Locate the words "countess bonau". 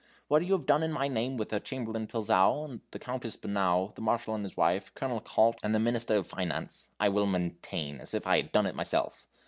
2.97-3.93